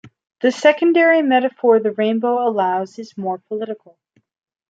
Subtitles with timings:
[0.41, 3.99] The secondary metaphor the rainbow allows is more political.